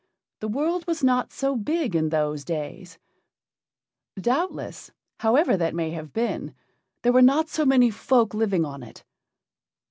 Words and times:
the 0.39 0.47
world 0.47 0.87
was 0.87 1.03
not 1.03 1.31
so 1.31 1.55
big 1.55 1.95
in 1.95 2.09
those 2.09 2.43
days; 2.43 2.97
doubtless, 4.19 4.89
however 5.19 5.55
that 5.55 5.75
may 5.75 5.91
have 5.91 6.11
been, 6.11 6.55
there 7.03 7.13
were 7.13 7.21
not 7.21 7.49
so 7.49 7.67
many 7.67 7.91
folk 7.91 8.33
living 8.33 8.65
on 8.65 8.81
it. 8.81 9.03